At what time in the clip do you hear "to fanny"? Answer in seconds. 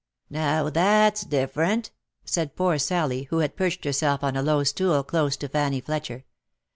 5.37-5.79